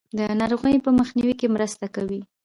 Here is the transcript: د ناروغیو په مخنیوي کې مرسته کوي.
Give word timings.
د 0.17 0.19
ناروغیو 0.39 0.83
په 0.85 0.91
مخنیوي 0.99 1.33
کې 1.39 1.53
مرسته 1.55 1.85
کوي. 1.95 2.21